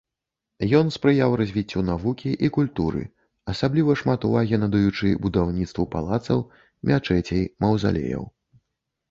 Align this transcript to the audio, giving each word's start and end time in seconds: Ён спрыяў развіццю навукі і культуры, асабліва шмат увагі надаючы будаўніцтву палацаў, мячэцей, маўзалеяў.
Ён 0.77 0.87
спрыяў 0.93 1.33
развіццю 1.41 1.83
навукі 1.89 2.31
і 2.47 2.49
культуры, 2.55 3.01
асабліва 3.53 3.97
шмат 4.01 4.19
увагі 4.31 4.59
надаючы 4.63 5.13
будаўніцтву 5.27 5.87
палацаў, 5.93 6.43
мячэцей, 6.93 7.47
маўзалеяў. 7.67 8.23